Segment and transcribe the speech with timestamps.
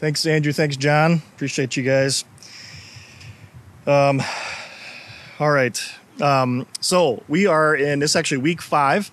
[0.00, 0.52] Thanks, Andrew.
[0.52, 1.22] Thanks, John.
[1.34, 2.24] Appreciate you guys.
[3.86, 4.22] Um,
[5.38, 5.80] all right.
[6.20, 9.10] Um, so we are in this actually week five.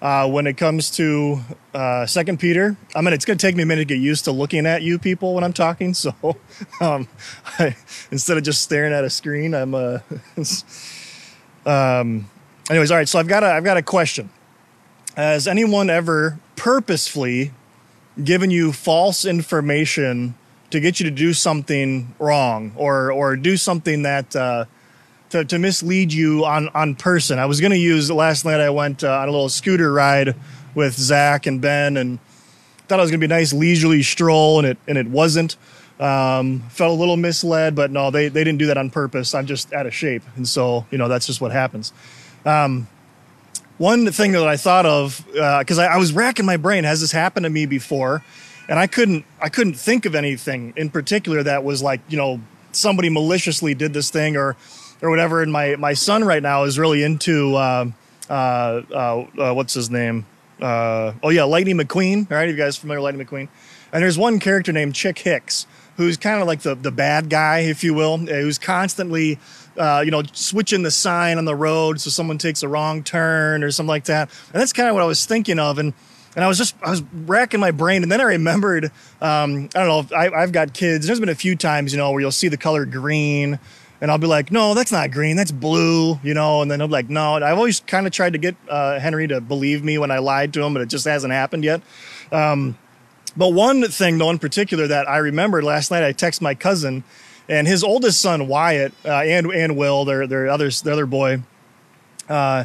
[0.00, 1.40] Uh, when it comes to
[1.74, 4.24] uh, Second Peter, I mean, it's going to take me a minute to get used
[4.24, 5.94] to looking at you people when I'm talking.
[5.94, 6.14] So
[6.80, 7.06] um,
[7.58, 7.76] I,
[8.10, 9.74] instead of just staring at a screen, I'm.
[9.74, 9.98] Uh,
[11.66, 12.30] um,
[12.70, 13.08] anyways, all right.
[13.08, 14.30] So I've got a I've got a question.
[15.16, 17.52] Has anyone ever purposefully
[18.22, 20.34] given you false information
[20.70, 24.64] to get you to do something wrong or or do something that uh,
[25.30, 27.38] to, to mislead you on on person.
[27.38, 28.60] I was going to use last night.
[28.60, 30.34] I went uh, on a little scooter ride
[30.74, 32.18] with Zach and Ben, and
[32.86, 35.56] thought it was going to be a nice leisurely stroll, and it and it wasn't.
[35.98, 39.34] Um, felt a little misled, but no, they they didn't do that on purpose.
[39.34, 41.92] I'm just out of shape, and so you know that's just what happens.
[42.46, 42.88] Um,
[43.80, 47.00] one thing that I thought of because uh, I, I was racking my brain, has
[47.00, 48.22] this happened to me before?
[48.68, 52.42] And I couldn't I couldn't think of anything in particular that was like you know
[52.72, 54.54] somebody maliciously did this thing or
[55.00, 55.42] or whatever.
[55.42, 57.86] And my my son right now is really into uh,
[58.28, 58.94] uh, uh,
[59.38, 60.26] uh what's his name?
[60.60, 62.30] Uh, oh yeah, Lightning McQueen.
[62.30, 63.48] All right, you guys familiar with Lightning McQueen?
[63.94, 67.60] And there's one character named Chick Hicks who's kind of like the the bad guy,
[67.60, 69.38] if you will, who's constantly.
[69.78, 73.62] Uh, you know, switching the sign on the road so someone takes a wrong turn
[73.62, 74.28] or something like that.
[74.52, 75.78] And that's kind of what I was thinking of.
[75.78, 75.94] And
[76.36, 78.86] and I was just I was racking my brain, and then I remembered.
[79.20, 80.16] Um, I don't know.
[80.16, 81.06] I, I've got kids.
[81.06, 83.58] There's been a few times, you know, where you'll see the color green,
[84.00, 86.90] and I'll be like, no, that's not green, that's blue, you know, and then I'm
[86.90, 87.34] like, no.
[87.34, 90.54] I've always kind of tried to get uh, Henry to believe me when I lied
[90.54, 91.82] to him, but it just hasn't happened yet.
[92.32, 92.78] Um,
[93.36, 97.04] but one thing, though, in particular that I remembered last night, I texted my cousin,
[97.50, 101.42] and his oldest son Wyatt uh, and and Will, their their other their other boy.
[102.28, 102.64] Uh,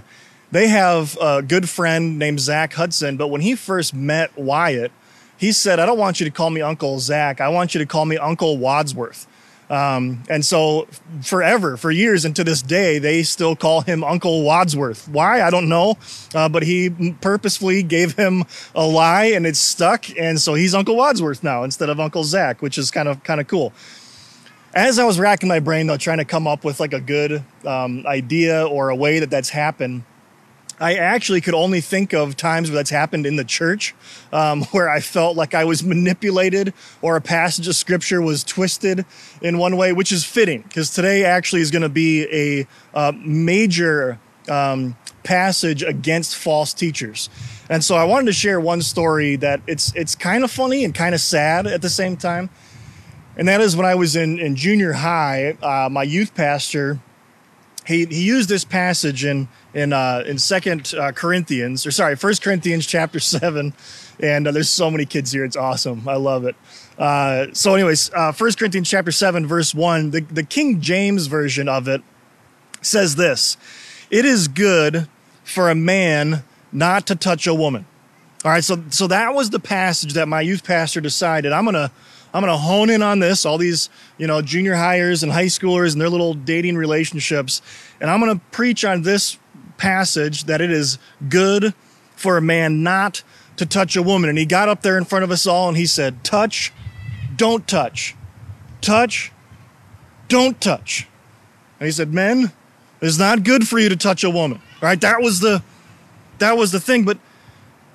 [0.51, 4.91] they have a good friend named Zach Hudson, but when he first met Wyatt,
[5.37, 7.41] he said, I don't want you to call me Uncle Zach.
[7.41, 9.27] I want you to call me Uncle Wadsworth.
[9.69, 10.87] Um, and so
[11.23, 15.09] forever, for years, and to this day, they still call him Uncle Wadsworth.
[15.09, 15.41] Why?
[15.41, 15.97] I don't know.
[16.33, 18.43] Uh, but he purposefully gave him
[18.75, 20.05] a lie and it stuck.
[20.17, 23.41] And so he's Uncle Wadsworth now instead of Uncle Zach, which is kind of, kind
[23.41, 23.73] of cool.
[24.75, 27.41] As I was racking my brain though, trying to come up with like a good
[27.65, 30.03] um, idea or a way that that's happened,
[30.81, 33.95] I actually could only think of times where that's happened in the church,
[34.33, 39.05] um, where I felt like I was manipulated or a passage of scripture was twisted
[39.41, 43.13] in one way, which is fitting because today actually is going to be a, a
[43.13, 44.19] major
[44.49, 47.29] um, passage against false teachers.
[47.69, 50.93] And so I wanted to share one story that it's it's kind of funny and
[50.93, 52.49] kind of sad at the same time.
[53.37, 56.99] And that is when I was in, in junior high, uh, my youth pastor
[57.85, 62.41] he, he used this passage in in uh, in Second uh, Corinthians or sorry First
[62.41, 63.73] Corinthians chapter seven,
[64.19, 65.45] and uh, there's so many kids here.
[65.45, 66.07] It's awesome.
[66.07, 66.55] I love it.
[66.97, 71.69] Uh, so, anyways, uh, First Corinthians chapter seven verse one, the the King James version
[71.69, 72.01] of it
[72.81, 73.57] says this:
[74.09, 75.07] "It is good
[75.43, 77.85] for a man not to touch a woman."
[78.43, 81.91] All right, so so that was the passage that my youth pastor decided I'm gonna
[82.35, 85.45] I'm going to hone in on this, all these, you know, junior hires and high
[85.45, 87.61] schoolers and their little dating relationships.
[88.01, 89.37] And I'm going to preach on this
[89.77, 91.73] passage that it is good
[92.17, 93.23] for a man not
[93.55, 94.29] to touch a woman.
[94.29, 96.73] And he got up there in front of us all and he said, Touch,
[97.37, 98.17] don't touch.
[98.81, 99.31] Touch,
[100.27, 101.07] don't touch.
[101.79, 102.51] And he said, Men,
[102.99, 104.61] it's not good for you to touch a woman.
[104.81, 105.63] Right, that was the
[106.39, 107.05] that was the thing.
[107.05, 107.17] But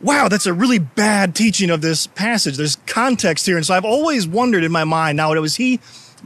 [0.00, 2.56] wow, that's a really bad teaching of this passage.
[2.56, 3.56] There's context here.
[3.56, 5.80] And so I've always wondered in my mind now, was he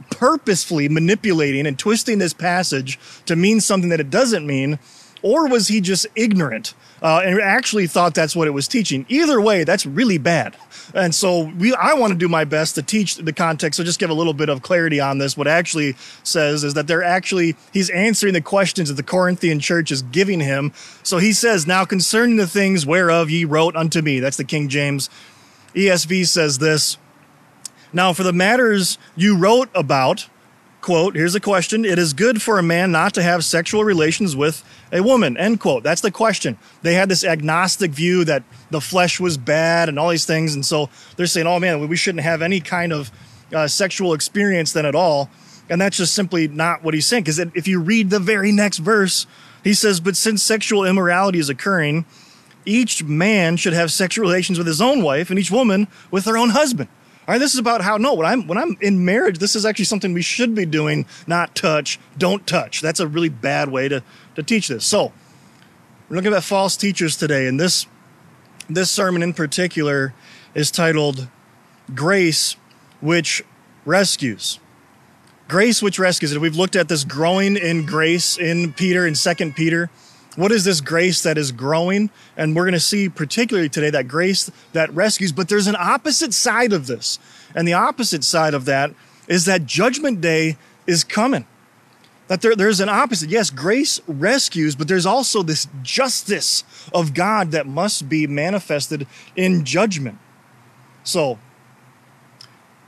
[0.09, 4.79] purposefully manipulating and twisting this passage to mean something that it doesn't mean?
[5.21, 9.05] Or was he just ignorant uh, and actually thought that's what it was teaching?
[9.09, 10.55] Either way, that's really bad.
[10.93, 13.77] And so we, I want to do my best to teach the context.
[13.77, 15.35] So just give a little bit of clarity on this.
[15.35, 19.91] What actually says is that they're actually, he's answering the questions that the Corinthian church
[19.91, 20.73] is giving him.
[21.01, 24.19] So he says, now concerning the things whereof ye wrote unto me.
[24.19, 25.09] That's the King James.
[25.75, 26.97] ESV says this.
[27.93, 30.27] Now for the matters you wrote about,
[30.81, 31.85] quote, here's a question.
[31.85, 35.59] It is good for a man not to have sexual relations with a woman, end
[35.59, 35.83] quote.
[35.83, 36.57] That's the question.
[36.81, 40.53] They had this agnostic view that the flesh was bad and all these things.
[40.55, 43.11] And so they're saying, oh man, we shouldn't have any kind of
[43.53, 45.29] uh, sexual experience then at all.
[45.69, 47.23] And that's just simply not what he's saying.
[47.23, 49.25] Because if you read the very next verse,
[49.63, 52.05] he says, but since sexual immorality is occurring,
[52.65, 56.37] each man should have sexual relations with his own wife and each woman with her
[56.37, 56.89] own husband.
[57.27, 59.65] All right, this is about how no, when I'm when I'm in marriage, this is
[59.65, 62.81] actually something we should be doing, not touch, don't touch.
[62.81, 64.03] That's a really bad way to
[64.35, 64.85] to teach this.
[64.85, 65.11] So,
[66.07, 67.87] we're looking at false teachers today, and this
[68.69, 70.13] this sermon in particular
[70.53, 71.27] is titled
[71.93, 72.57] Grace
[73.01, 73.43] which
[73.85, 74.59] rescues.
[75.47, 76.31] Grace which rescues.
[76.31, 79.89] And we've looked at this growing in grace in Peter and Second Peter.
[80.35, 82.09] What is this grace that is growing?
[82.35, 86.33] And we're going to see particularly today that grace that rescues, but there's an opposite
[86.33, 87.19] side of this.
[87.55, 88.91] And the opposite side of that
[89.27, 91.45] is that judgment day is coming.
[92.27, 93.29] That there, there's an opposite.
[93.29, 99.63] Yes, grace rescues, but there's also this justice of God that must be manifested in
[99.63, 100.17] judgment.
[101.03, 101.37] So,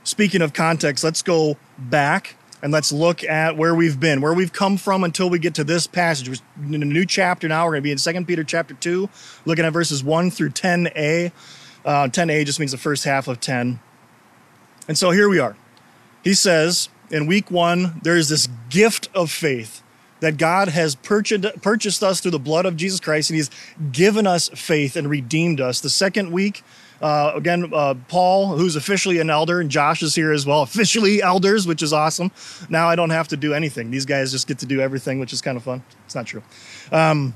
[0.02, 4.52] speaking of context, let's go back and let's look at where we've been, where we've
[4.52, 6.28] come from until we get to this passage.
[6.28, 7.64] We're in a new chapter now.
[7.64, 9.08] We're going to be in 2 Peter chapter 2,
[9.44, 11.32] looking at verses 1 through 10a.
[11.84, 13.80] Uh, 10a just means the first half of 10.
[14.88, 15.56] And so here we are.
[16.24, 19.82] He says in week one, there is this gift of faith
[20.20, 23.50] that God has purchased, purchased us through the blood of Jesus Christ, and He's
[23.92, 25.80] given us faith and redeemed us.
[25.80, 26.64] The second week,
[27.00, 31.22] uh, again, uh, Paul, who's officially an elder, and Josh is here as well, officially
[31.22, 32.30] elders, which is awesome.
[32.68, 33.90] Now I don't have to do anything.
[33.90, 35.82] These guys just get to do everything, which is kind of fun.
[36.06, 36.42] It's not true.
[36.90, 37.34] Um,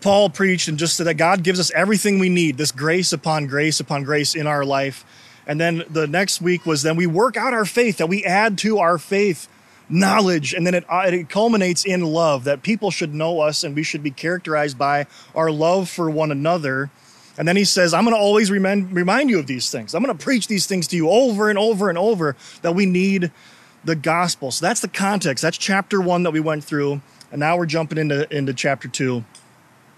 [0.00, 3.46] Paul preached and just said that God gives us everything we need, this grace upon
[3.46, 5.04] grace upon grace in our life.
[5.46, 8.56] And then the next week was then we work out our faith, that we add
[8.58, 9.48] to our faith
[9.90, 13.74] knowledge, and then it, uh, it culminates in love, that people should know us and
[13.74, 16.90] we should be characterized by our love for one another.
[17.40, 19.94] And then he says, I'm going to always remind, remind you of these things.
[19.94, 22.84] I'm going to preach these things to you over and over and over that we
[22.84, 23.32] need
[23.82, 24.50] the gospel.
[24.50, 25.40] So that's the context.
[25.40, 27.00] That's chapter one that we went through.
[27.32, 29.24] And now we're jumping into, into chapter two.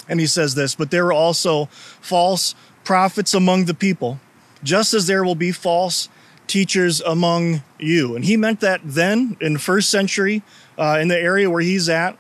[0.09, 1.65] And he says this, but there were also
[2.00, 2.55] false
[2.85, 4.21] prophets among the people
[4.62, 6.09] just as there will be false
[6.47, 8.15] teachers among you.
[8.15, 10.45] And he meant that then in the first century,
[10.79, 12.17] uh, in the area where he's at,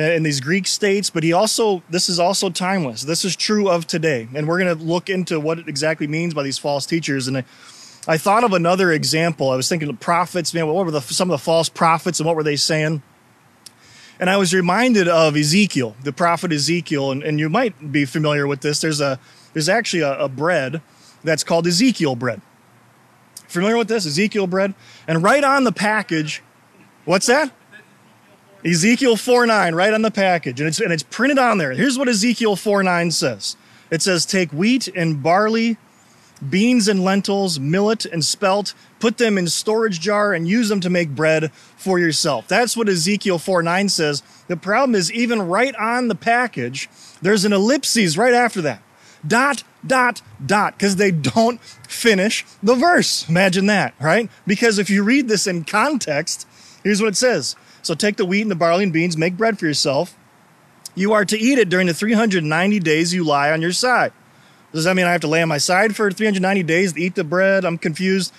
[0.00, 3.02] Uh, in these Greek states, but he also, this is also timeless.
[3.02, 4.28] This is true of today.
[4.34, 7.28] And we're going to look into what it exactly means by these false teachers.
[7.28, 7.44] And I,
[8.08, 9.50] I thought of another example.
[9.50, 12.26] I was thinking of prophets, man, what were the, some of the false prophets and
[12.26, 13.02] what were they saying?
[14.18, 18.46] And I was reminded of Ezekiel, the prophet Ezekiel, and, and you might be familiar
[18.46, 18.80] with this.
[18.80, 19.20] There's a,
[19.52, 20.80] there's actually a, a bread
[21.22, 22.40] that's called Ezekiel bread.
[23.48, 24.06] Familiar with this?
[24.06, 24.72] Ezekiel bread?
[25.06, 26.42] And right on the package,
[27.04, 27.52] what's that?
[28.64, 30.60] Ezekiel 4 9, right on the package.
[30.60, 31.72] And it's, and it's printed on there.
[31.72, 33.56] Here's what Ezekiel 4 9 says
[33.90, 35.78] it says, Take wheat and barley,
[36.48, 40.90] beans and lentils, millet and spelt, put them in storage jar and use them to
[40.90, 42.48] make bread for yourself.
[42.48, 44.22] That's what Ezekiel 4 9 says.
[44.48, 46.88] The problem is, even right on the package,
[47.22, 48.82] there's an ellipses right after that
[49.26, 53.28] dot, dot, dot, because they don't finish the verse.
[53.28, 54.30] Imagine that, right?
[54.46, 56.46] Because if you read this in context,
[56.82, 57.56] here's what it says.
[57.82, 60.16] So take the wheat and the barley and beans, make bread for yourself.
[60.94, 64.12] You are to eat it during the 390 days you lie on your side.
[64.72, 67.14] Does that mean I have to lay on my side for 390 days to eat
[67.14, 67.64] the bread?
[67.64, 68.32] I'm confused.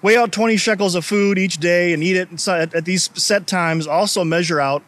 [0.00, 3.86] Weigh out 20 shekels of food each day and eat it at these set times.
[3.86, 4.82] Also measure out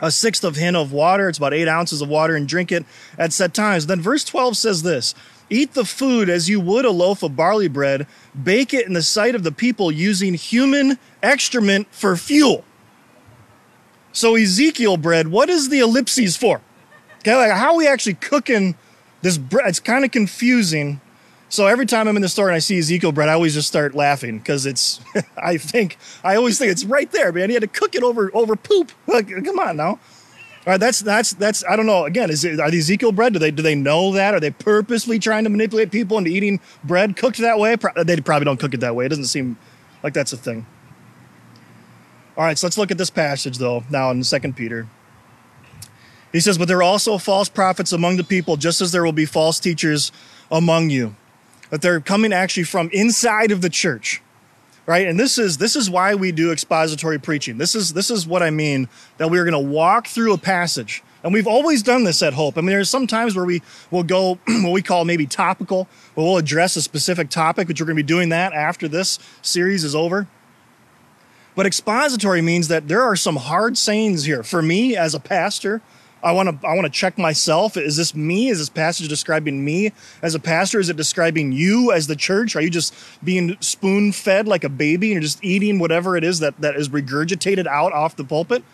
[0.00, 1.28] a sixth of hin of water.
[1.28, 2.84] It's about eight ounces of water and drink it
[3.16, 3.86] at set times.
[3.86, 5.14] Then verse 12 says this
[5.50, 8.06] Eat the food as you would a loaf of barley bread,
[8.40, 12.64] bake it in the sight of the people using human excrement for fuel.
[14.14, 16.62] So, Ezekiel bread, what is the ellipses for?
[17.18, 18.76] Okay, like how are we actually cooking
[19.20, 19.68] this bread?
[19.68, 21.02] It's kind of confusing
[21.54, 23.68] so every time I'm in the store and I see Ezekiel bread, I always just
[23.68, 25.00] start laughing because it's.
[25.36, 27.48] I think I always think it's right there, man.
[27.48, 28.90] He had to cook it over over poop.
[29.06, 29.90] Like, come on now.
[29.90, 30.00] All
[30.66, 31.62] right, that's that's that's.
[31.68, 32.06] I don't know.
[32.06, 33.34] Again, is it, are the Ezekiel bread?
[33.34, 34.34] Do they do they know that?
[34.34, 37.76] Are they purposely trying to manipulate people into eating bread cooked that way?
[38.02, 39.06] They probably don't cook it that way.
[39.06, 39.56] It doesn't seem
[40.02, 40.66] like that's a thing.
[42.36, 44.88] All right, so let's look at this passage though now in Second Peter.
[46.32, 49.12] He says, "But there are also false prophets among the people, just as there will
[49.12, 50.10] be false teachers
[50.50, 51.14] among you."
[51.70, 54.22] that they're coming actually from inside of the church
[54.86, 55.06] right?
[55.06, 57.58] And this is this is why we do expository preaching.
[57.58, 61.02] This is this is what i mean that we're going to walk through a passage.
[61.22, 62.58] And we've always done this at hope.
[62.58, 66.26] I mean there's some times where we will go what we call maybe topical where
[66.26, 69.84] we'll address a specific topic which we're going to be doing that after this series
[69.84, 70.28] is over
[71.54, 75.82] but expository means that there are some hard sayings here for me as a pastor
[76.24, 77.76] I want to I want to check myself.
[77.76, 78.48] Is this me?
[78.48, 79.92] Is this passage describing me
[80.22, 80.80] as a pastor?
[80.80, 82.56] Is it describing you as the church?
[82.56, 86.38] Are you just being spoon fed like a baby and just eating whatever it is
[86.38, 88.64] that that is regurgitated out off the pulpit?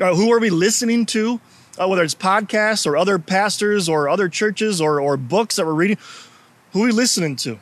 [0.00, 1.40] Uh, who are we listening to?
[1.80, 5.74] Uh, whether it's podcasts or other pastors or other churches or or books that we're
[5.74, 5.98] reading,
[6.72, 7.58] who are we listening to?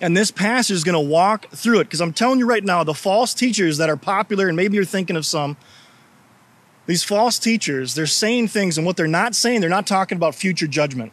[0.00, 2.84] And this passage is going to walk through it because I'm telling you right now,
[2.84, 5.56] the false teachers that are popular, and maybe you're thinking of some,
[6.86, 10.34] these false teachers, they're saying things, and what they're not saying, they're not talking about
[10.34, 11.12] future judgment.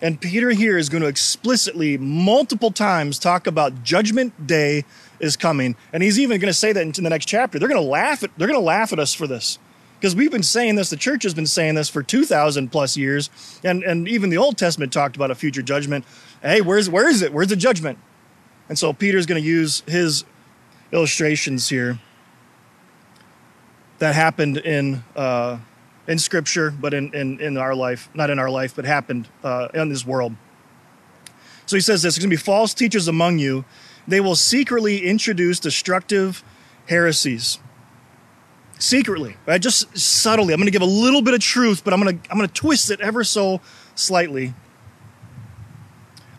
[0.00, 4.84] And Peter here is going to explicitly, multiple times, talk about judgment day
[5.20, 5.76] is coming.
[5.92, 7.60] And he's even going to say that in the next chapter.
[7.60, 9.60] They're going to laugh at, they're going to laugh at us for this.
[10.02, 13.30] Because we've been saying this, the church has been saying this for 2,000 plus years.
[13.62, 16.04] And, and even the Old Testament talked about a future judgment.
[16.42, 17.32] Hey, where's, where is it?
[17.32, 18.00] Where's the judgment?
[18.68, 20.24] And so Peter's going to use his
[20.90, 22.00] illustrations here
[24.00, 25.60] that happened in uh,
[26.08, 29.68] in Scripture, but in, in in our life, not in our life, but happened uh,
[29.72, 30.34] in this world.
[31.66, 33.64] So he says this: "There's going to be false teachers among you;
[34.08, 36.42] they will secretly introduce destructive
[36.88, 37.60] heresies."
[38.82, 39.60] Secretly, right?
[39.60, 40.52] Just subtly.
[40.52, 42.48] I'm going to give a little bit of truth, but I'm going to I'm going
[42.48, 43.60] to twist it ever so
[43.94, 44.54] slightly.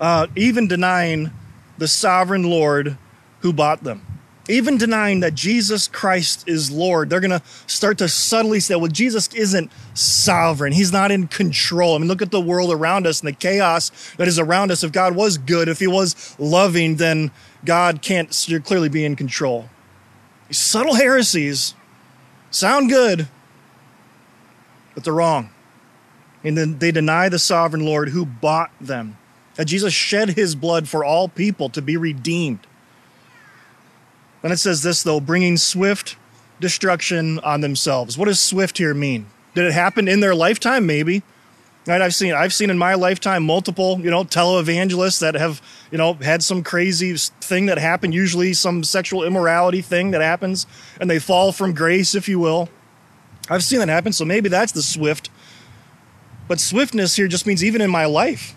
[0.02, 1.32] Uh, even denying
[1.78, 2.98] the sovereign Lord
[3.40, 4.14] who bought them
[4.50, 8.92] even denying that Jesus Christ is Lord, they're going to start to subtly say, well,
[8.92, 10.74] Jesus isn't sovereign.
[10.74, 11.96] He's not in control.
[11.96, 14.84] I mean, look at the world around us and the chaos that is around us.
[14.84, 17.32] If God was good, if he was loving, then
[17.64, 18.30] God can't
[18.66, 19.70] clearly be in control.
[20.50, 21.74] These subtle heresies
[22.54, 23.28] sound good,
[24.94, 25.50] but they're wrong.
[26.44, 29.18] And then they deny the sovereign Lord who bought them.
[29.56, 32.66] That Jesus shed his blood for all people to be redeemed.
[34.42, 36.18] Then it says this, though, bringing swift
[36.60, 38.18] destruction on themselves.
[38.18, 39.28] What does swift here mean?
[39.56, 40.86] Did it happen in their lifetime?
[40.86, 41.24] Maybe.
[41.86, 45.62] Right, I've seen I've seen in my lifetime multiple, you know, televangelists that have,
[45.92, 50.66] you know, had some crazy thing that happened, usually some sexual immorality thing that happens,
[51.02, 52.70] and they fall from grace, if you will.
[53.50, 55.30] I've seen that happen, so maybe that's the swift.
[56.48, 58.56] But swiftness here just means even in my life,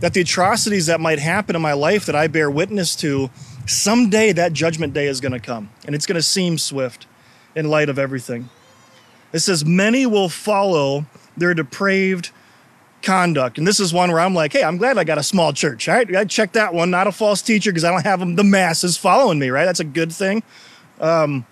[0.00, 3.30] that the atrocities that might happen in my life that I bear witness to
[3.66, 7.06] Someday that judgment day is going to come, and it's going to seem swift
[7.54, 8.50] in light of everything.
[9.32, 12.30] It says, Many will follow their depraved
[13.04, 13.58] conduct.
[13.58, 15.88] And this is one where I'm like, hey, I'm glad I got a small church.
[15.88, 18.34] All right, I check that one, not a false teacher, because I don't have them,
[18.34, 19.64] the masses following me, right?
[19.64, 20.42] That's a good thing.
[21.00, 21.46] Um,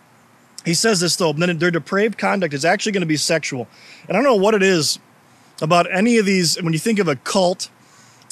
[0.65, 3.69] he says this though, then their depraved conduct is actually going to be sexual.
[4.09, 4.99] And I don't know what it is
[5.61, 7.71] about any of these, when you think of a cult,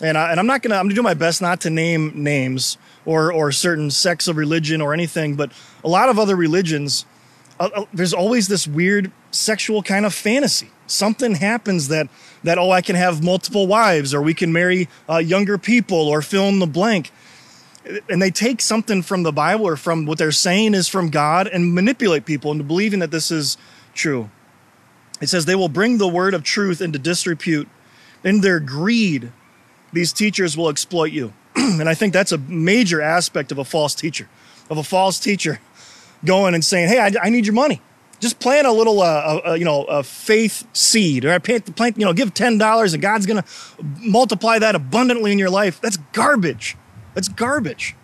[0.02, 1.70] and, I, and I'm not going to, I'm going to do my best not to
[1.70, 6.36] name names, or or certain sects of religion or anything, but a lot of other
[6.36, 7.06] religions,
[7.58, 10.70] uh, uh, there's always this weird sexual kind of fantasy.
[10.90, 12.08] Something happens that
[12.42, 16.22] that oh, I can have multiple wives, or we can marry uh, younger people, or
[16.22, 17.12] fill in the blank.
[18.08, 21.48] And they take something from the Bible or from what they're saying is from God
[21.48, 23.56] and manipulate people into believing that this is
[23.94, 24.30] true.
[25.20, 27.68] It says they will bring the word of truth into disrepute.
[28.22, 29.32] In their greed,
[29.92, 31.32] these teachers will exploit you.
[31.56, 34.28] and I think that's a major aspect of a false teacher,
[34.68, 35.60] of a false teacher
[36.24, 37.80] going and saying, "Hey, I, I need your money.
[38.20, 42.04] Just plant a little, uh, a, you know, a faith seed, or plant, plant, you
[42.04, 43.44] know, give ten dollars, and God's gonna
[43.98, 46.76] multiply that abundantly in your life." That's garbage.
[47.14, 47.96] That's garbage.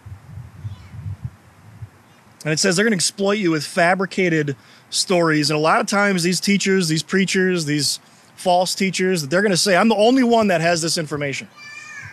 [2.45, 4.55] And it says they're going to exploit you with fabricated
[4.89, 5.51] stories.
[5.51, 7.99] And a lot of times, these teachers, these preachers, these
[8.37, 11.49] false teachers, they're going to say, I'm the only one that has this information.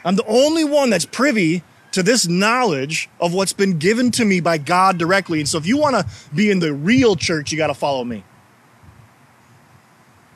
[0.04, 1.62] I'm the only one that's privy
[1.94, 5.40] to this knowledge of what's been given to me by God directly.
[5.40, 8.04] And so if you want to be in the real church, you got to follow
[8.04, 8.24] me.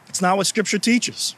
[0.08, 1.36] It's not what scripture teaches.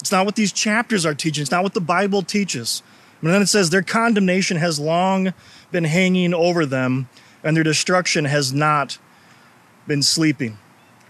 [0.00, 1.42] It's not what these chapters are teaching.
[1.42, 2.82] It's not what the Bible teaches.
[3.20, 5.34] And then it says their condemnation has long
[5.70, 7.08] been hanging over them
[7.44, 8.98] and their destruction has not
[9.86, 10.58] been sleeping.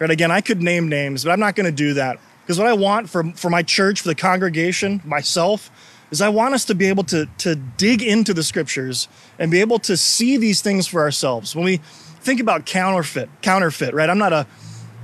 [0.00, 0.11] Right?
[0.11, 2.18] Again, I could name names, but I'm not going to do that.
[2.42, 5.71] Because what I want for, for my church, for the congregation, myself,
[6.11, 9.09] is I want us to be able to, to dig into the scriptures
[9.39, 11.55] and be able to see these things for ourselves.
[11.55, 11.79] When we
[12.21, 14.09] think about counterfeit, counterfeit, right?
[14.09, 14.47] I'm not a,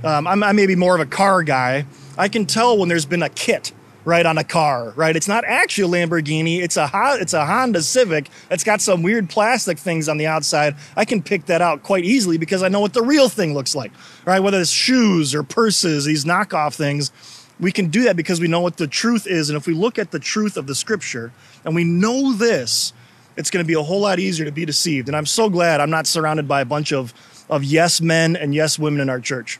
[0.03, 1.85] um, I'm, I may be more of a car guy.
[2.17, 3.71] I can tell when there's been a kit,
[4.05, 5.15] right, on a car, right?
[5.15, 6.61] It's not actually a Lamborghini.
[6.61, 10.75] It's a, it's a Honda Civic It's got some weird plastic things on the outside.
[10.95, 13.75] I can pick that out quite easily because I know what the real thing looks
[13.75, 13.91] like,
[14.25, 14.39] right?
[14.39, 17.11] Whether it's shoes or purses, these knockoff things
[17.59, 19.49] we can do that because we know what the truth is.
[19.49, 21.31] And if we look at the truth of the scripture
[21.63, 22.93] and we know this,
[23.37, 25.07] it's going to be a whole lot easier to be deceived.
[25.07, 27.13] And I'm so glad I'm not surrounded by a bunch of,
[27.49, 29.59] of yes men and yes women in our church.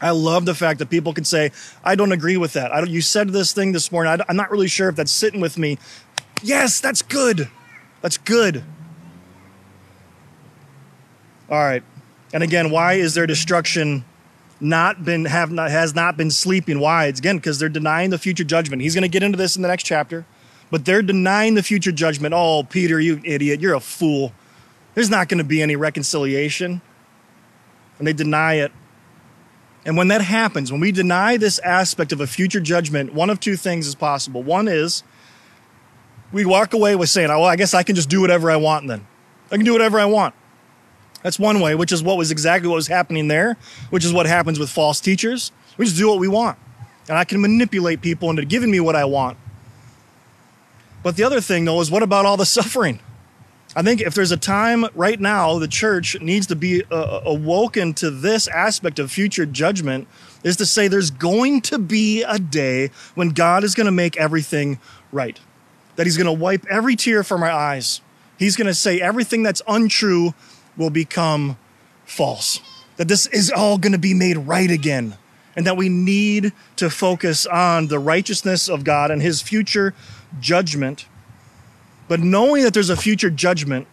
[0.00, 1.52] I love the fact that people can say,
[1.84, 2.72] I don't agree with that.
[2.72, 4.12] I don't, you said this thing this morning.
[4.12, 5.78] I, I'm not really sure if that's sitting with me.
[6.42, 7.48] Yes, that's good.
[8.00, 8.64] That's good.
[11.48, 11.84] All right.
[12.34, 14.04] And again, why is there destruction
[14.62, 16.78] not been have not has not been sleeping.
[16.80, 17.06] Why?
[17.06, 18.82] It's again because they're denying the future judgment.
[18.82, 20.24] He's going to get into this in the next chapter,
[20.70, 22.34] but they're denying the future judgment.
[22.34, 23.60] Oh, Peter, you idiot!
[23.60, 24.32] You're a fool.
[24.94, 26.80] There's not going to be any reconciliation,
[27.98, 28.72] and they deny it.
[29.84, 33.40] And when that happens, when we deny this aspect of a future judgment, one of
[33.40, 34.42] two things is possible.
[34.42, 35.02] One is
[36.30, 38.56] we walk away with saying, oh, well, I guess I can just do whatever I
[38.56, 39.06] want then.
[39.50, 40.34] I can do whatever I want.
[41.22, 43.56] That's one way, which is what was exactly what was happening there,
[43.90, 45.52] which is what happens with false teachers.
[45.76, 46.58] We just do what we want.
[47.08, 49.38] And I can manipulate people into giving me what I want.
[51.02, 53.00] But the other thing, though, is what about all the suffering?
[53.74, 57.94] I think if there's a time right now, the church needs to be uh, awoken
[57.94, 60.08] to this aspect of future judgment
[60.44, 64.16] is to say there's going to be a day when God is going to make
[64.16, 64.78] everything
[65.10, 65.40] right.
[65.96, 68.02] That he's going to wipe every tear from our eyes.
[68.38, 70.34] He's going to say everything that's untrue
[70.76, 71.56] will become
[72.04, 72.60] false.
[72.96, 75.16] That this is all going to be made right again.
[75.54, 79.94] And that we need to focus on the righteousness of God and his future
[80.40, 81.06] judgment.
[82.08, 83.86] But knowing that there's a future judgment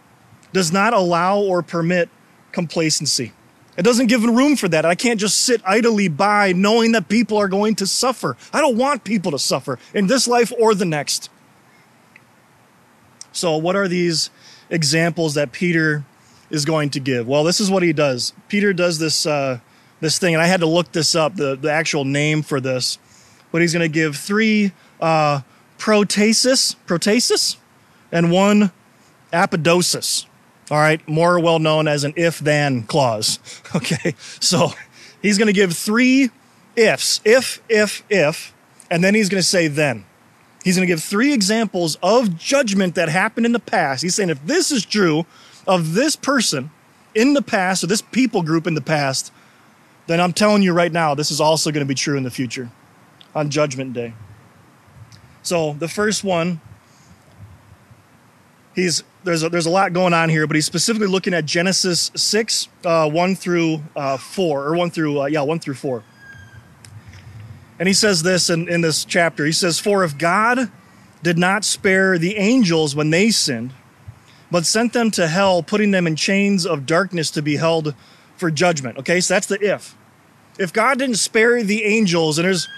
[0.52, 2.08] does not allow or permit
[2.52, 3.32] complacency.
[3.76, 4.84] It doesn't give room for that.
[4.84, 8.36] I can't just sit idly by knowing that people are going to suffer.
[8.52, 11.30] I don't want people to suffer in this life or the next.
[13.32, 14.30] So, what are these
[14.70, 16.04] examples that Peter
[16.50, 17.26] is going to give?
[17.26, 18.32] Well, this is what he does.
[18.48, 19.60] Peter does this uh,
[20.00, 22.98] this thing, and I had to look this up, the, the actual name for this.
[23.52, 25.40] But he's going to give three uh,
[25.78, 27.56] protasis, protasis,
[28.10, 28.72] and one
[29.32, 30.26] apodosis.
[30.70, 33.38] All right, more well known as an if then clause.
[33.74, 34.72] Okay, so
[35.22, 36.30] he's going to give three
[36.74, 38.52] ifs if, if, if,
[38.90, 40.04] and then he's going to say then.
[40.64, 44.02] He's going to give three examples of judgment that happened in the past.
[44.02, 45.24] He's saying if this is true
[45.66, 46.70] of this person
[47.14, 49.32] in the past, or this people group in the past,
[50.06, 52.30] then I'm telling you right now, this is also going to be true in the
[52.30, 52.70] future
[53.34, 54.14] on Judgment Day.
[55.42, 56.60] So the first one,
[58.74, 62.10] he's there's a, there's a lot going on here, but he's specifically looking at Genesis
[62.14, 66.04] six uh, one through uh, four or one through uh, yeah one through four.
[67.80, 69.46] And he says this in, in this chapter.
[69.46, 70.70] He says, For if God
[71.22, 73.72] did not spare the angels when they sinned,
[74.50, 77.94] but sent them to hell, putting them in chains of darkness to be held
[78.36, 78.98] for judgment.
[78.98, 79.96] Okay, so that's the if.
[80.58, 82.68] If God didn't spare the angels, and there's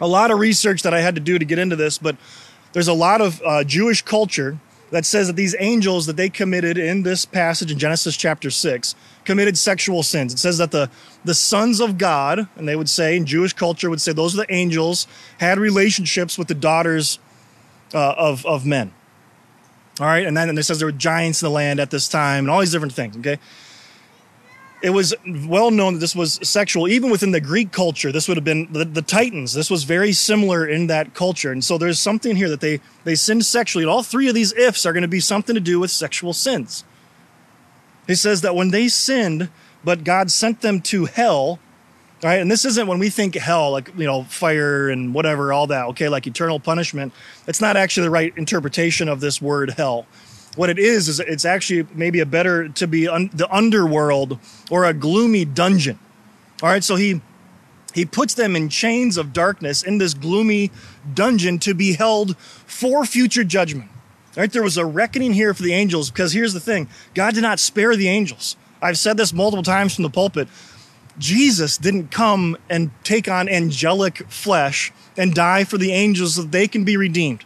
[0.00, 2.16] a lot of research that I had to do to get into this, but
[2.72, 4.58] there's a lot of uh, Jewish culture
[4.90, 8.94] that says that these angels that they committed in this passage in Genesis chapter 6
[9.24, 10.34] committed sexual sins.
[10.34, 10.90] It says that the,
[11.24, 14.44] the sons of God, and they would say in Jewish culture, would say those are
[14.44, 15.06] the angels,
[15.38, 17.18] had relationships with the daughters
[17.94, 18.92] uh, of, of men.
[20.00, 22.08] All right, and then and it says there were giants in the land at this
[22.08, 23.38] time and all these different things, okay?
[24.82, 25.14] It was
[25.46, 26.88] well known that this was sexual.
[26.88, 29.52] Even within the Greek culture, this would have been the, the Titans.
[29.52, 31.52] This was very similar in that culture.
[31.52, 33.84] And so there's something here that they, they sinned sexually.
[33.84, 36.32] And all three of these ifs are going to be something to do with sexual
[36.32, 36.82] sins.
[38.08, 39.50] He says that when they sinned,
[39.84, 41.60] but God sent them to hell,
[42.22, 42.40] right?
[42.40, 45.86] And this isn't when we think hell, like, you know, fire and whatever, all that,
[45.86, 47.12] okay, like eternal punishment.
[47.46, 50.06] It's not actually the right interpretation of this word hell.
[50.54, 54.38] What it is, is it's actually maybe a better to be un- the underworld
[54.70, 55.98] or a gloomy dungeon.
[56.62, 57.20] All right, so he
[57.94, 60.70] he puts them in chains of darkness in this gloomy
[61.12, 63.90] dungeon to be held for future judgment.
[64.36, 64.50] Right?
[64.50, 67.60] There was a reckoning here for the angels because here's the thing God did not
[67.60, 68.56] spare the angels.
[68.80, 70.48] I've said this multiple times from the pulpit.
[71.18, 76.66] Jesus didn't come and take on angelic flesh and die for the angels so they
[76.66, 77.44] can be redeemed.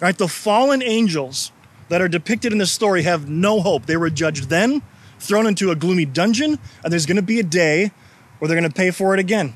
[0.00, 0.16] Right?
[0.16, 1.52] The fallen angels
[1.88, 3.86] that are depicted in this story have no hope.
[3.86, 4.82] They were judged then,
[5.18, 7.92] thrown into a gloomy dungeon, and there's going to be a day
[8.38, 9.54] where they're going to pay for it again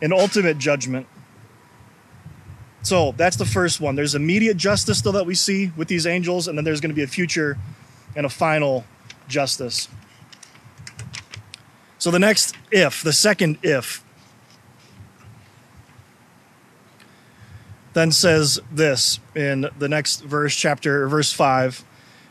[0.00, 1.06] in ultimate judgment.
[2.82, 3.94] So that's the first one.
[3.94, 6.96] There's immediate justice, though, that we see with these angels, and then there's going to
[6.96, 7.56] be a future
[8.14, 8.84] and a final
[9.28, 9.88] justice.
[12.02, 14.02] So the next if, the second if,
[17.92, 21.84] then says this in the next verse, chapter, verse 5.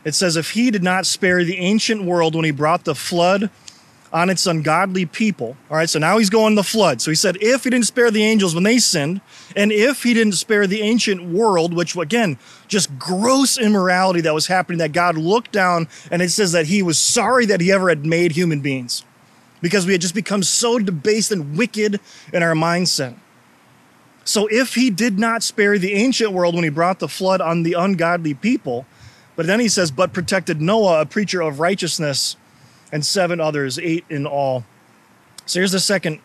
[0.04, 3.48] It says, If he did not spare the ancient world when he brought the flood
[4.12, 5.56] on its ungodly people.
[5.70, 7.00] All right, so now he's going the flood.
[7.00, 9.22] So he said, if he didn't spare the angels when they sinned,
[9.56, 12.36] and if he didn't spare the ancient world, which again,
[12.68, 16.82] just gross immorality that was happening, that God looked down and it says that he
[16.82, 19.02] was sorry that he ever had made human beings
[19.62, 22.00] because we had just become so debased and wicked
[22.32, 23.14] in our mindset.
[24.24, 27.62] So if he did not spare the ancient world when he brought the flood on
[27.62, 28.86] the ungodly people,
[29.34, 32.36] but then he says, but protected Noah, a preacher of righteousness,
[32.92, 34.64] and seven others, eight in all.
[35.46, 36.20] So here's the second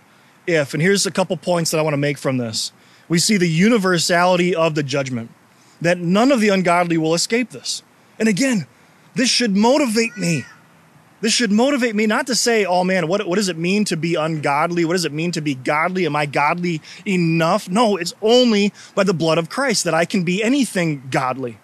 [0.46, 2.72] if, and here's a couple points that I want to make from this.
[3.08, 5.32] We see the universality of the judgment,
[5.80, 7.84] that none of the ungodly will escape this.
[8.20, 8.68] And again,
[9.16, 10.46] this should motivate me.
[11.20, 13.98] This should motivate me not to say, oh man, what, what does it mean to
[13.98, 14.86] be ungodly?
[14.86, 16.06] What does it mean to be godly?
[16.06, 17.68] Am I godly enough?
[17.68, 21.58] No, it's only by the blood of Christ that I can be anything godly.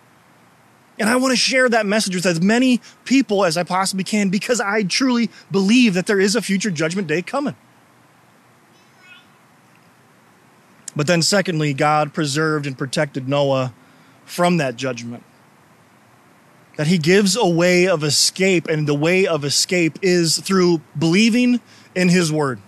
[1.00, 4.30] And I want to share that message with as many people as I possibly can
[4.30, 7.56] because I truly believe that there is a future judgment day coming.
[10.96, 13.74] But then, secondly, God preserved and protected Noah
[14.26, 15.24] from that judgment.
[16.76, 21.62] That he gives a way of escape, and the way of escape is through believing
[21.94, 22.60] in his word.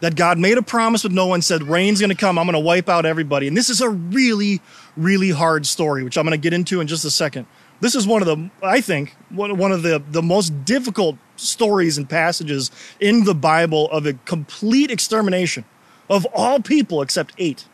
[0.00, 2.88] That God made a promise with Noah and said, Rain's to come, I'm to wipe
[2.88, 3.46] out everybody.
[3.46, 4.60] And this is a really,
[4.96, 7.46] really hard story, which I'm to get into in just a second.
[7.80, 12.08] This is one of the, I think, one of the, the most difficult stories and
[12.08, 15.64] passages in the Bible of a complete extermination
[16.10, 17.66] of all people except eight.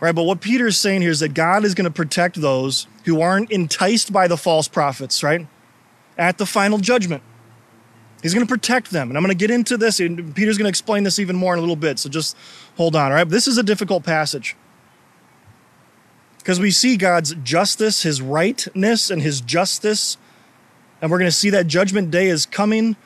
[0.00, 2.86] Right, but what Peter is saying here is that God is going to protect those
[3.04, 5.46] who aren't enticed by the false prophets, right?
[6.16, 7.22] At the final judgment.
[8.22, 9.10] He's going to protect them.
[9.10, 11.52] And I'm going to get into this, and Peter's going to explain this even more
[11.52, 11.98] in a little bit.
[11.98, 12.34] So just
[12.76, 13.28] hold on, all right?
[13.28, 14.56] This is a difficult passage.
[16.38, 20.16] Because we see God's justice, his rightness, and his justice.
[21.02, 22.96] And we're going to see that judgment day is coming.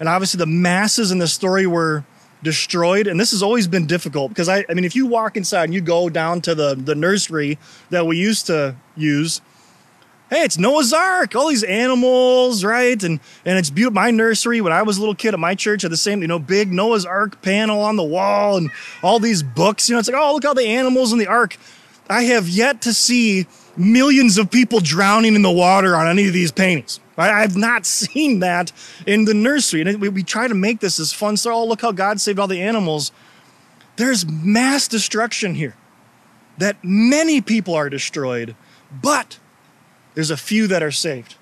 [0.00, 2.04] And obviously, the masses in the story were
[2.42, 3.06] destroyed.
[3.06, 5.74] And this has always been difficult because I, I mean, if you walk inside and
[5.74, 7.58] you go down to the, the nursery
[7.90, 9.40] that we used to use,
[10.30, 13.02] hey, it's Noah's Ark, all these animals, right?
[13.02, 13.94] And and it's beautiful.
[13.94, 16.28] My nursery when I was a little kid at my church had the same, you
[16.28, 18.70] know, big Noah's Ark panel on the wall and
[19.02, 19.88] all these books.
[19.88, 21.56] You know, it's like, oh, look all the animals in the ark.
[22.08, 23.46] I have yet to see
[23.80, 27.00] millions of people drowning in the water on any of these paintings.
[27.16, 28.72] I've not seen that
[29.06, 29.80] in the nursery.
[29.82, 31.36] And we, we try to make this as fun.
[31.36, 33.12] So, oh, look how God saved all the animals.
[33.96, 35.76] There's mass destruction here,
[36.58, 38.54] that many people are destroyed,
[39.02, 39.38] but
[40.14, 41.36] there's a few that are saved.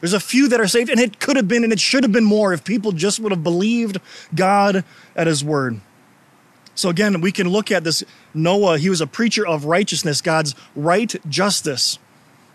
[0.00, 2.12] There's a few that are saved, and it could have been and it should have
[2.12, 3.98] been more if people just would have believed
[4.34, 4.84] God
[5.16, 5.80] at His word.
[6.78, 10.54] So, again, we can look at this Noah, he was a preacher of righteousness, God's
[10.76, 11.98] right justice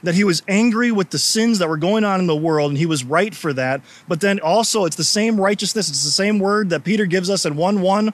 [0.02, 2.78] that he was angry with the sins that were going on in the world and
[2.78, 3.82] he was right for that.
[4.08, 7.46] But then also, it's the same righteousness, it's the same word that Peter gives us
[7.46, 8.14] in 1 1,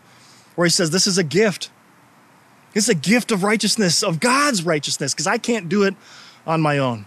[0.56, 1.70] where he says, This is a gift.
[2.74, 5.94] It's a gift of righteousness, of God's righteousness, because I can't do it
[6.48, 7.06] on my own.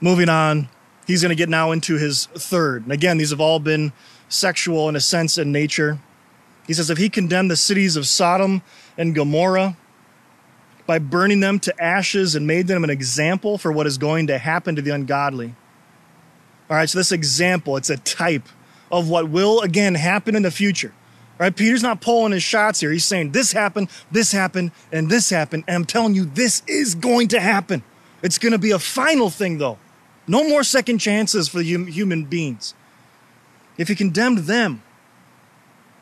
[0.00, 0.70] Moving on,
[1.06, 2.84] he's going to get now into his third.
[2.84, 3.92] And again, these have all been
[4.30, 5.98] sexual in a sense in nature.
[6.68, 8.62] He says, If he condemned the cities of Sodom
[8.96, 9.76] and Gomorrah,
[10.88, 14.38] by burning them to ashes and made them an example for what is going to
[14.38, 15.54] happen to the ungodly.
[16.70, 18.48] All right, so this example, it's a type
[18.90, 20.94] of what will again happen in the future.
[21.38, 22.90] All right, Peter's not pulling his shots here.
[22.90, 25.64] He's saying this happened, this happened, and this happened.
[25.68, 27.82] And I'm telling you, this is going to happen.
[28.22, 29.78] It's going to be a final thing, though.
[30.26, 32.74] No more second chances for human beings.
[33.76, 34.82] If he condemned them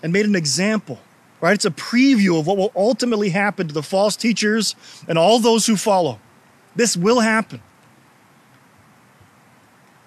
[0.02, 0.98] and made an example,
[1.40, 1.54] right?
[1.54, 4.74] It's a preview of what will ultimately happen to the false teachers
[5.08, 6.18] and all those who follow.
[6.74, 7.62] This will happen.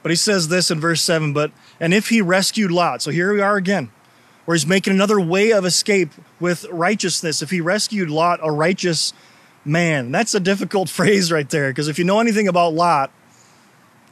[0.02, 3.34] But he says this in verse 7 but, and if he rescued Lot, so here
[3.34, 3.92] we are again,
[4.46, 7.42] where he's making another way of escape with righteousness.
[7.42, 9.14] If he rescued Lot, a righteous
[9.66, 10.12] man.
[10.12, 13.12] That's a difficult phrase right there, because if you know anything about Lot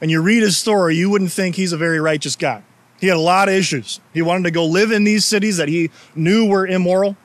[0.00, 2.62] and you read his story, you wouldn't think he's a very righteous guy.
[3.00, 4.00] He had a lot of issues.
[4.12, 7.16] He wanted to go live in these cities that he knew were immoral.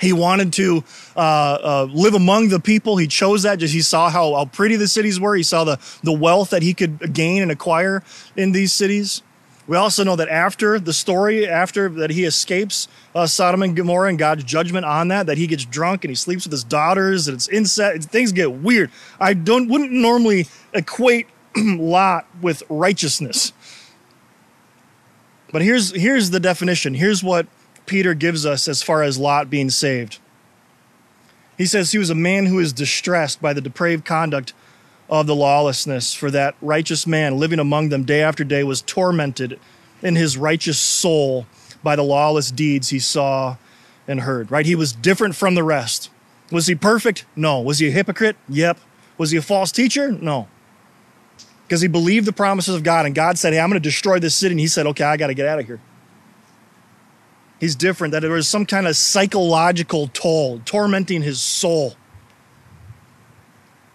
[0.00, 0.84] He wanted to
[1.16, 2.96] uh, uh, live among the people.
[2.98, 5.34] He chose that just he saw how, how pretty the cities were.
[5.34, 8.02] He saw the, the wealth that he could gain and acquire
[8.36, 9.22] in these cities.
[9.66, 14.10] We also know that after the story, after that he escapes uh, Sodom and Gomorrah
[14.10, 17.26] and God's judgment on that, that he gets drunk and he sleeps with his daughters
[17.26, 18.08] and it's incest.
[18.10, 18.90] Things get weird.
[19.18, 23.52] I don't wouldn't normally equate Lot with righteousness.
[25.52, 26.94] But here's here's the definition.
[26.94, 27.46] Here's what
[27.86, 30.18] Peter gives us as far as Lot being saved.
[31.56, 34.52] He says he was a man who is distressed by the depraved conduct
[35.08, 39.58] of the lawlessness, for that righteous man living among them day after day was tormented
[40.02, 41.46] in his righteous soul
[41.82, 43.56] by the lawless deeds he saw
[44.08, 44.50] and heard.
[44.50, 44.66] Right?
[44.66, 46.10] He was different from the rest.
[46.50, 47.24] Was he perfect?
[47.34, 47.60] No.
[47.60, 48.36] Was he a hypocrite?
[48.48, 48.78] Yep.
[49.16, 50.12] Was he a false teacher?
[50.12, 50.48] No
[51.66, 53.06] because he believed the promises of God.
[53.06, 54.52] And God said, Hey, I'm going to destroy this city.
[54.52, 55.80] And he said, Okay, I got to get out of here.
[57.58, 61.96] He's different, that there was some kind of psychological toll tormenting his soul.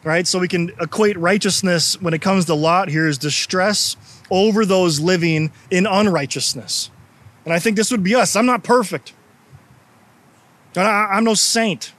[0.03, 0.25] Right?
[0.25, 3.95] So we can equate righteousness when it comes to Lot here is distress
[4.31, 6.89] over those living in unrighteousness.
[7.45, 8.35] And I think this would be us.
[8.35, 9.13] I'm not perfect.
[10.75, 11.93] I'm no saint.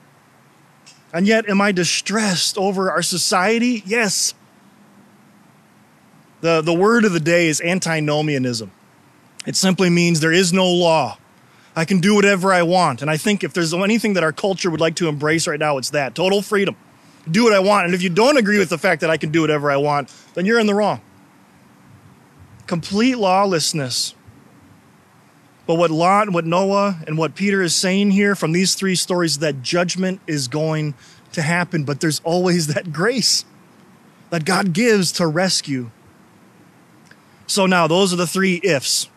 [1.13, 3.83] And yet, am I distressed over our society?
[3.87, 4.35] Yes.
[6.43, 8.71] The, the word of the day is antinomianism.
[9.47, 11.17] It simply means there is no law.
[11.75, 13.01] I can do whatever I want.
[13.01, 15.79] And I think if there's anything that our culture would like to embrace right now,
[15.79, 16.77] it's that total freedom.
[17.31, 17.87] Do what I want.
[17.87, 20.13] And if you don't agree with the fact that I can do whatever I want,
[20.35, 21.01] then you're in the wrong.
[22.67, 24.15] Complete lawlessness.
[25.67, 29.39] But what Lot, what Noah, and what Peter is saying here from these three stories
[29.39, 30.95] that judgment is going
[31.33, 33.45] to happen, but there's always that grace
[34.31, 35.91] that God gives to rescue.
[37.53, 39.11] So now, those are the three ifs.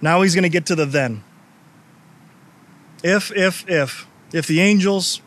[0.00, 1.24] Now he's going to get to the then.
[3.02, 4.06] If, if, if.
[4.32, 5.20] If the angels,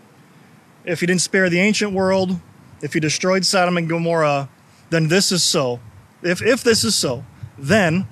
[0.85, 2.39] if he didn't spare the ancient world,
[2.81, 4.47] if he destroyed Sodom and Gomorrah,
[4.89, 5.81] then this is so.
[6.23, 7.25] If, if this is so,
[7.57, 8.07] then,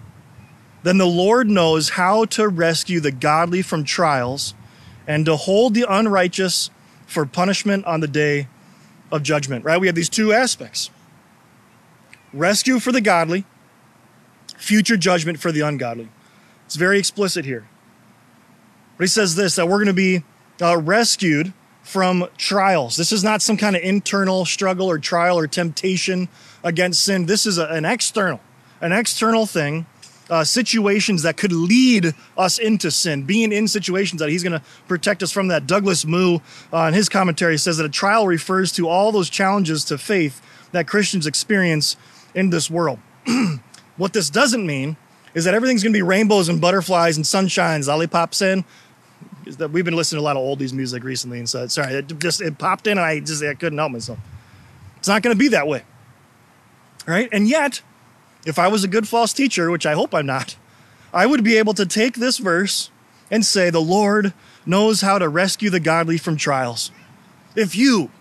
[0.84, 4.54] then the Lord knows how to rescue the godly from trials
[5.08, 6.70] and to hold the unrighteous
[7.08, 8.50] for punishment on the day
[9.10, 9.80] of judgment, right?
[9.80, 10.90] We have these two aspects
[12.34, 13.46] rescue for the godly,
[14.58, 16.10] future judgment for the ungodly.
[16.66, 17.68] It's very explicit here.
[18.98, 20.24] But he says this that we're going to be
[20.62, 22.96] uh, rescued from trials.
[22.96, 26.30] This is not some kind of internal struggle or trial or temptation
[26.64, 27.26] against sin.
[27.26, 28.40] This is a, an external,
[28.80, 29.86] an external thing,
[30.30, 34.66] uh, situations that could lead us into sin, being in situations that he's going to
[34.88, 35.68] protect us from that.
[35.68, 36.40] Douglas Moo,
[36.72, 40.42] uh, in his commentary, says that a trial refers to all those challenges to faith
[40.72, 41.98] that Christians experience
[42.34, 43.00] in this world.
[43.98, 44.98] what this doesn't mean
[45.34, 48.64] is that everything's going to be rainbows and butterflies and sunshines, lollipops in.
[49.46, 51.96] Is that we've been listening to a lot of oldies music recently, and so sorry,
[51.96, 54.20] it just it popped in, and I just I couldn't help myself.
[54.98, 55.84] It's not going to be that way,
[57.06, 57.28] right?
[57.32, 57.82] And yet,
[58.46, 60.56] if I was a good false teacher, which I hope I'm not,
[61.14, 62.90] I would be able to take this verse
[63.30, 64.34] and say, "The Lord
[64.66, 66.92] knows how to rescue the godly from trials."
[67.54, 68.12] If you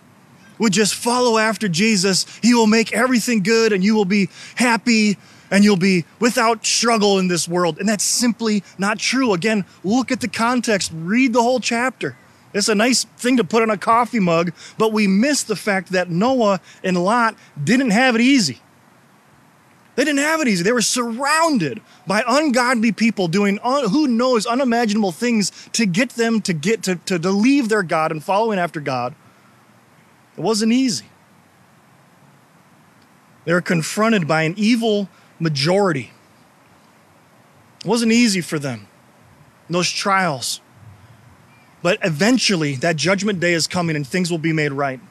[0.57, 5.17] would just follow after Jesus, He will make everything good, and you will be happy
[5.53, 7.77] and you'll be without struggle in this world.
[7.77, 9.33] And that's simply not true.
[9.33, 12.17] Again, look at the context, read the whole chapter.
[12.55, 15.91] It's a nice thing to put on a coffee mug, but we miss the fact
[15.91, 18.61] that Noah and Lot didn't have it easy.
[19.95, 20.63] They didn't have it easy.
[20.63, 26.41] They were surrounded by ungodly people doing un, who knows unimaginable things to get them
[26.41, 29.13] to get to, to, to leave their God and following after God.
[30.35, 31.05] It wasn't easy.
[33.45, 35.09] They were confronted by an evil
[35.43, 36.11] majority.
[37.81, 38.87] It wasn't easy for them,
[39.69, 40.61] those trials.
[41.81, 45.01] But eventually, that judgment day is coming and things will be made right.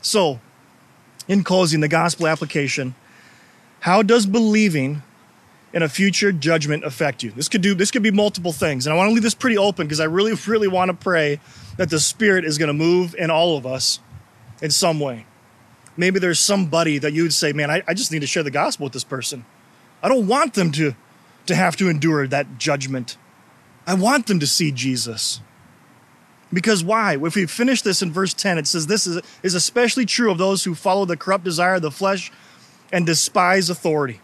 [0.00, 0.40] So,
[1.26, 2.94] in closing, the gospel application
[3.80, 5.02] how does believing
[5.72, 7.30] in a future judgment affect you?
[7.30, 8.86] This could do this could be multiple things.
[8.86, 11.40] And I want to leave this pretty open because I really, really want to pray
[11.76, 14.00] that the Spirit is going to move in all of us
[14.62, 15.26] in some way.
[15.96, 18.50] Maybe there's somebody that you would say, man, I, I just need to share the
[18.50, 19.44] gospel with this person.
[20.02, 20.94] I don't want them to,
[21.46, 23.16] to have to endure that judgment.
[23.86, 25.40] I want them to see Jesus.
[26.52, 27.16] Because why?
[27.16, 30.38] If we finish this in verse 10, it says, This is, is especially true of
[30.38, 32.32] those who follow the corrupt desire of the flesh
[32.92, 34.20] and despise authority.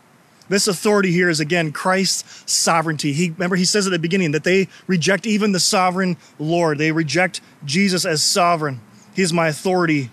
[0.49, 3.13] This authority here is again Christ's sovereignty.
[3.13, 6.79] He remember he says at the beginning that they reject even the sovereign Lord.
[6.79, 8.81] They reject Jesus as sovereign.
[9.15, 10.11] He is my authority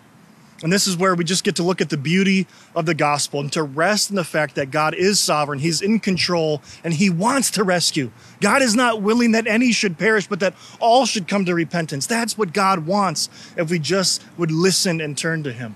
[0.63, 3.41] and this is where we just get to look at the beauty of the gospel
[3.41, 7.09] and to rest in the fact that God is sovereign, He's in control, and He
[7.09, 8.11] wants to rescue.
[8.39, 12.07] God is not willing that any should perish, but that all should come to repentance.
[12.07, 15.75] That's what God wants if we just would listen and turn to Him.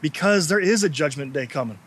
[0.00, 1.80] Because there is a judgment day coming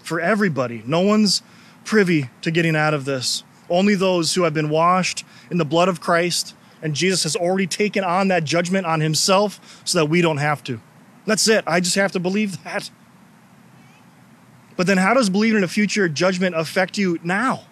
[0.00, 0.80] for everybody.
[0.86, 1.42] No one's
[1.84, 3.42] privy to getting out of this.
[3.68, 7.66] Only those who have been washed in the blood of Christ, and Jesus has already
[7.66, 10.80] taken on that judgment on Himself so that we don't have to.
[11.26, 11.64] That's it.
[11.66, 12.90] I just have to believe that.
[14.76, 17.64] But then, how does believing in a future judgment affect you now?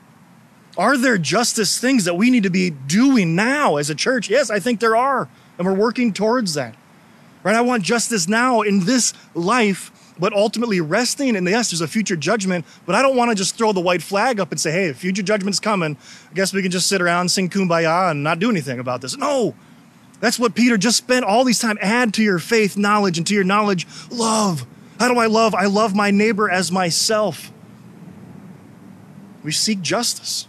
[0.76, 4.30] Are there justice things that we need to be doing now as a church?
[4.30, 5.28] Yes, I think there are.
[5.58, 6.74] And we're working towards that.
[7.42, 7.56] Right?
[7.56, 11.36] I want justice now in this life, but ultimately resting.
[11.36, 14.00] And yes, there's a future judgment, but I don't want to just throw the white
[14.00, 15.96] flag up and say, hey, future judgment's coming.
[16.30, 19.16] I guess we can just sit around, sing kumbaya, and not do anything about this.
[19.16, 19.54] No,
[20.22, 21.76] that's what Peter just spent all these time.
[21.80, 24.64] Add to your faith knowledge, and to your knowledge, love.
[25.00, 25.52] How do I love?
[25.52, 27.50] I love my neighbor as myself.
[29.42, 30.46] We seek justice.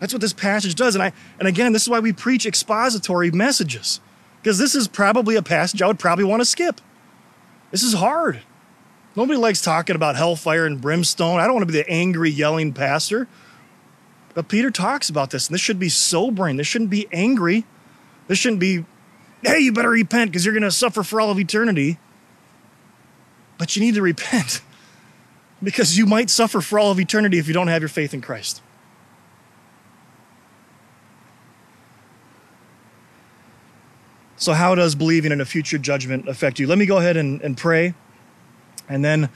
[0.00, 0.94] That's what this passage does.
[0.94, 4.00] And I and again, this is why we preach expository messages.
[4.42, 6.82] Because this is probably a passage I would probably want to skip.
[7.70, 8.42] This is hard.
[9.16, 11.40] Nobody likes talking about hellfire and brimstone.
[11.40, 13.28] I don't want to be the angry, yelling pastor.
[14.34, 16.58] But Peter talks about this, and this should be sobering.
[16.58, 17.64] This shouldn't be angry.
[18.28, 18.84] This shouldn't be,
[19.42, 21.98] hey, you better repent because you're going to suffer for all of eternity.
[23.58, 24.62] But you need to repent
[25.62, 28.20] because you might suffer for all of eternity if you don't have your faith in
[28.20, 28.62] Christ.
[34.36, 36.66] So, how does believing in a future judgment affect you?
[36.66, 37.92] Let me go ahead and, and pray,
[38.88, 39.28] and then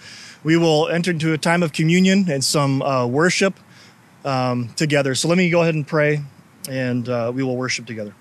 [0.42, 3.60] we will enter into a time of communion and some uh, worship
[4.24, 5.14] um, together.
[5.14, 6.22] So, let me go ahead and pray,
[6.70, 8.14] and uh, we will worship together.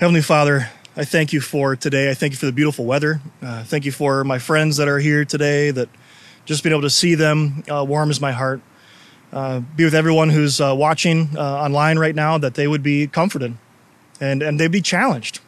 [0.00, 2.10] Heavenly Father, I thank you for today.
[2.10, 3.20] I thank you for the beautiful weather.
[3.40, 5.88] Uh, thank you for my friends that are here today, that
[6.44, 8.60] just being able to see them uh, warms my heart.
[9.32, 13.06] Uh, be with everyone who's uh, watching uh, online right now, that they would be
[13.06, 13.56] comforted
[14.20, 15.38] and, and they'd be challenged.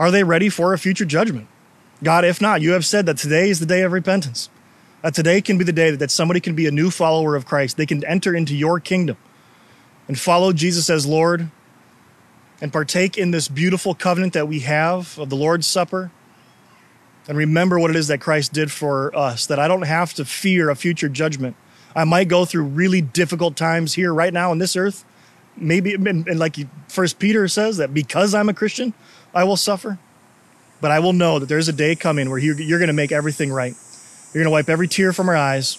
[0.00, 1.46] Are they ready for a future judgment?
[2.02, 4.50] God, if not, you have said that today is the day of repentance.
[5.02, 7.76] That today can be the day that somebody can be a new follower of Christ.
[7.76, 9.16] They can enter into your kingdom
[10.08, 11.52] and follow Jesus as Lord
[12.60, 16.10] and partake in this beautiful covenant that we have of the Lord's Supper
[17.28, 20.24] and remember what it is that Christ did for us, that I don't have to
[20.24, 21.56] fear a future judgment.
[21.94, 25.04] I might go through really difficult times here right now on this earth,
[25.56, 26.56] maybe and like
[26.88, 28.92] first peter says that because i'm a christian
[29.34, 29.98] i will suffer.
[30.80, 33.50] But i will know that there's a day coming where you're, going to make everything
[33.50, 33.74] right.
[34.34, 35.78] You're going to wipe every tear from our eyes.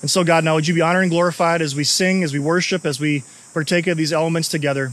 [0.00, 2.38] And so god now would you be honored and glorified as we sing as we
[2.38, 4.92] worship as we partake of these elements together